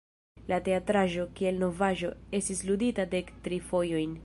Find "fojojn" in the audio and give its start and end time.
3.71-4.19